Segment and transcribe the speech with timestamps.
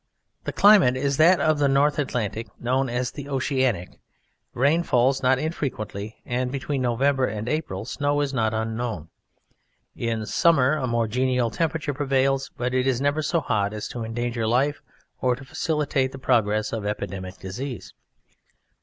[0.45, 3.99] The climate is that of the North Atlantic known as the "Oceanic."
[4.55, 9.09] Rain falls not infrequently, and between November and April snow is not unknown.
[9.95, 14.03] In summer a more genial temperature prevails, but it is never so hot as to
[14.03, 14.81] endanger life
[15.21, 17.93] or to facilitate the progress of epidemic disease.